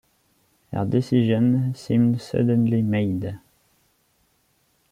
Her 0.71 0.83
decision 0.83 1.75
seemed 1.75 2.19
suddenly 2.21 2.81
made. 2.81 3.37